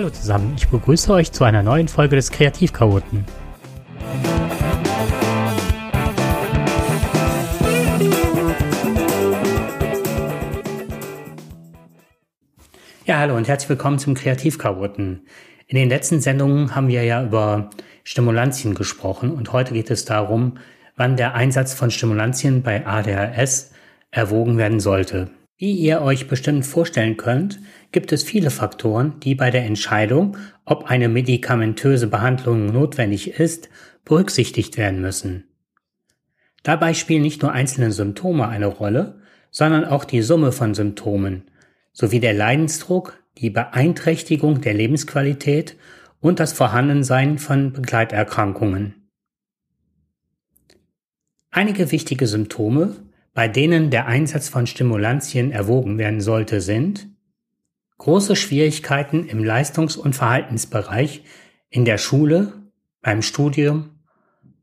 [0.00, 3.26] Hallo zusammen, ich begrüße euch zu einer neuen Folge des Kreativchaoten.
[13.04, 15.26] Ja, hallo und herzlich willkommen zum Kreativchaoten.
[15.66, 17.68] In den letzten Sendungen haben wir ja über
[18.02, 20.56] Stimulantien gesprochen und heute geht es darum,
[20.96, 23.72] wann der Einsatz von Stimulantien bei ADHS
[24.10, 25.28] erwogen werden sollte.
[25.60, 27.60] Wie ihr euch bestimmt vorstellen könnt,
[27.92, 33.68] gibt es viele Faktoren, die bei der Entscheidung, ob eine medikamentöse Behandlung notwendig ist,
[34.06, 35.44] berücksichtigt werden müssen.
[36.62, 41.42] Dabei spielen nicht nur einzelne Symptome eine Rolle, sondern auch die Summe von Symptomen
[41.92, 45.76] sowie der Leidensdruck, die Beeinträchtigung der Lebensqualität
[46.20, 49.10] und das Vorhandensein von Begleiterkrankungen.
[51.50, 57.08] Einige wichtige Symptome, bei denen der Einsatz von Stimulantien erwogen werden sollte, sind
[57.98, 61.22] große Schwierigkeiten im Leistungs- und Verhaltensbereich
[61.68, 62.52] in der Schule,
[63.02, 63.90] beim Studium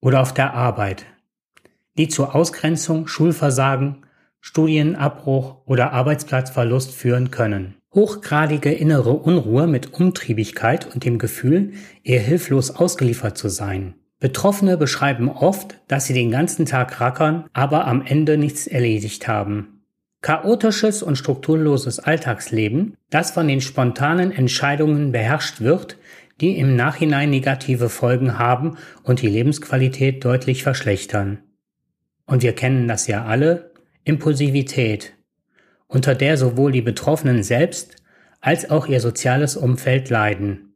[0.00, 1.04] oder auf der Arbeit,
[1.96, 4.06] die zu Ausgrenzung, Schulversagen,
[4.40, 7.76] Studienabbruch oder Arbeitsplatzverlust führen können.
[7.94, 11.72] Hochgradige innere Unruhe mit Umtriebigkeit und dem Gefühl,
[12.04, 13.94] eher hilflos ausgeliefert zu sein.
[14.20, 19.80] Betroffene beschreiben oft, dass sie den ganzen Tag rackern, aber am Ende nichts erledigt haben.
[20.20, 25.96] Chaotisches und strukturloses Alltagsleben, das von den spontanen Entscheidungen beherrscht wird,
[26.42, 31.38] die im Nachhinein negative Folgen haben und die Lebensqualität deutlich verschlechtern.
[32.26, 33.72] Und wir kennen das ja alle,
[34.04, 35.14] Impulsivität,
[35.86, 37.96] unter der sowohl die Betroffenen selbst
[38.42, 40.69] als auch ihr soziales Umfeld leiden.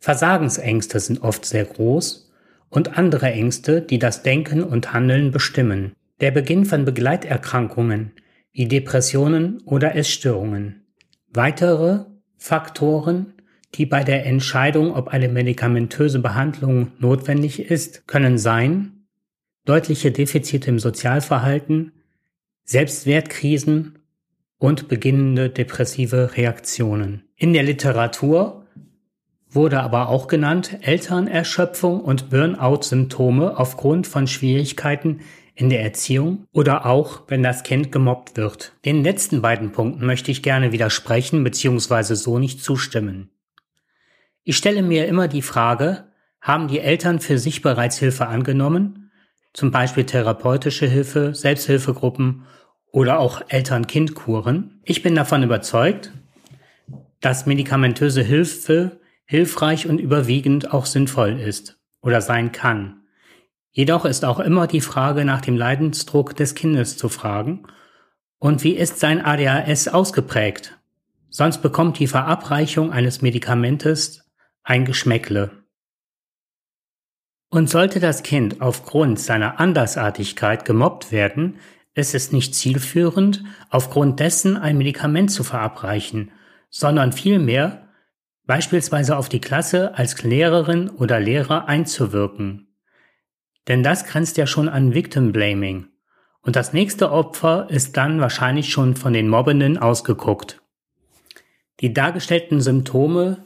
[0.00, 2.32] Versagensängste sind oft sehr groß
[2.70, 5.92] und andere Ängste, die das Denken und Handeln bestimmen.
[6.20, 8.12] Der Beginn von Begleiterkrankungen
[8.52, 10.86] wie Depressionen oder Essstörungen.
[11.28, 13.34] Weitere Faktoren,
[13.74, 19.04] die bei der Entscheidung, ob eine medikamentöse Behandlung notwendig ist, können sein
[19.66, 21.92] deutliche Defizite im Sozialverhalten,
[22.64, 23.98] Selbstwertkrisen
[24.58, 27.24] und beginnende depressive Reaktionen.
[27.36, 28.59] In der Literatur
[29.50, 35.20] wurde aber auch genannt Elternerschöpfung und Burnout-Symptome aufgrund von Schwierigkeiten
[35.54, 38.72] in der Erziehung oder auch, wenn das Kind gemobbt wird.
[38.84, 42.14] Den letzten beiden Punkten möchte ich gerne widersprechen bzw.
[42.14, 43.30] so nicht zustimmen.
[44.42, 46.04] Ich stelle mir immer die Frage,
[46.40, 49.10] haben die Eltern für sich bereits Hilfe angenommen,
[49.52, 52.46] zum Beispiel therapeutische Hilfe, Selbsthilfegruppen
[52.92, 54.80] oder auch Eltern-Kind-Kuren.
[54.84, 56.12] Ich bin davon überzeugt,
[57.20, 58.99] dass medikamentöse Hilfe
[59.30, 63.04] hilfreich und überwiegend auch sinnvoll ist oder sein kann.
[63.70, 67.62] Jedoch ist auch immer die Frage nach dem Leidensdruck des Kindes zu fragen
[68.40, 70.80] und wie ist sein ADHS ausgeprägt?
[71.28, 74.28] Sonst bekommt die Verabreichung eines Medikamentes
[74.64, 75.52] ein Geschmäckle.
[77.50, 81.58] Und sollte das Kind aufgrund seiner Andersartigkeit gemobbt werden,
[81.94, 86.32] ist es nicht zielführend, aufgrund dessen ein Medikament zu verabreichen,
[86.68, 87.89] sondern vielmehr
[88.50, 92.66] beispielsweise auf die Klasse als Lehrerin oder Lehrer einzuwirken.
[93.68, 95.86] Denn das grenzt ja schon an Victim Blaming.
[96.42, 100.60] Und das nächste Opfer ist dann wahrscheinlich schon von den Mobbenden ausgeguckt.
[101.78, 103.44] Die dargestellten Symptome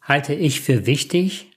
[0.00, 1.50] halte ich für wichtig,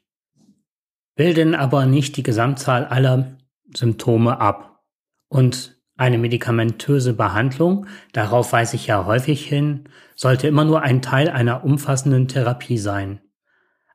[1.16, 3.38] bilden aber nicht die Gesamtzahl aller
[3.74, 4.84] Symptome ab.
[5.30, 11.30] Und eine medikamentöse Behandlung, darauf weise ich ja häufig hin, sollte immer nur ein Teil
[11.30, 13.20] einer umfassenden Therapie sein.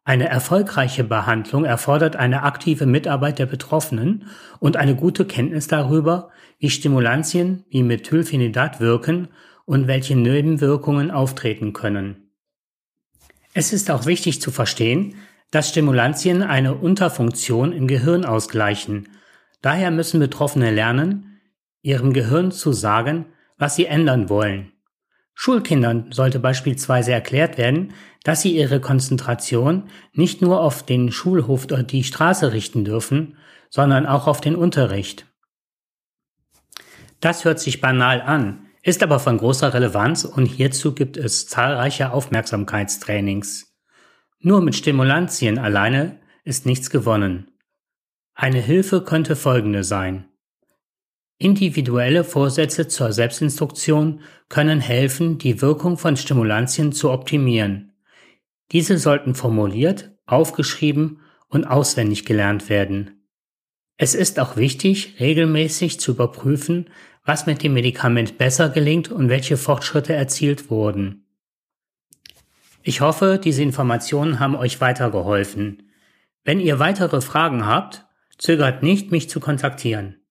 [0.04, 4.26] Eine erfolgreiche Behandlung erfordert eine aktive Mitarbeit der Betroffenen
[4.58, 9.28] und eine gute Kenntnis darüber, wie Stimulantien wie Methylphenidat wirken
[9.64, 12.30] und welche Nebenwirkungen auftreten können.
[13.54, 15.14] Es ist auch wichtig zu verstehen,
[15.52, 19.08] dass Stimulantien eine Unterfunktion im Gehirn ausgleichen.
[19.60, 21.31] Daher müssen Betroffene lernen,
[21.82, 23.26] ihrem Gehirn zu sagen,
[23.58, 24.72] was sie ändern wollen.
[25.34, 31.82] Schulkindern sollte beispielsweise erklärt werden, dass sie ihre Konzentration nicht nur auf den Schulhof oder
[31.82, 33.36] die Straße richten dürfen,
[33.70, 35.26] sondern auch auf den Unterricht.
[37.20, 42.12] Das hört sich banal an, ist aber von großer Relevanz und hierzu gibt es zahlreiche
[42.12, 43.72] Aufmerksamkeitstrainings.
[44.40, 47.48] Nur mit Stimulantien alleine ist nichts gewonnen.
[48.34, 50.31] Eine Hilfe könnte folgende sein.
[51.42, 57.94] Individuelle Vorsätze zur Selbstinstruktion können helfen, die Wirkung von Stimulantien zu optimieren.
[58.70, 61.18] Diese sollten formuliert, aufgeschrieben
[61.48, 63.26] und auswendig gelernt werden.
[63.96, 66.88] Es ist auch wichtig, regelmäßig zu überprüfen,
[67.24, 71.26] was mit dem Medikament besser gelingt und welche Fortschritte erzielt wurden.
[72.84, 75.90] Ich hoffe, diese Informationen haben euch weitergeholfen.
[76.44, 78.06] Wenn ihr weitere Fragen habt,
[78.38, 80.21] zögert nicht, mich zu kontaktieren.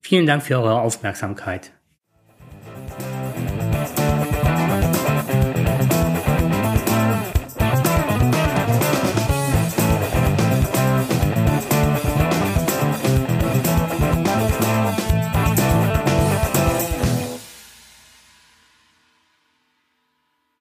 [0.00, 1.72] Vielen Dank für eure Aufmerksamkeit.